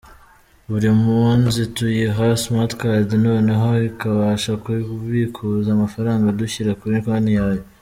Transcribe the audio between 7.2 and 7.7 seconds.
yayo”.